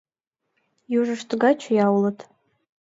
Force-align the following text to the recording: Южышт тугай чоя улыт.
Южышт 0.99 1.25
тугай 1.29 1.53
чоя 1.61 1.87
улыт. 1.95 2.17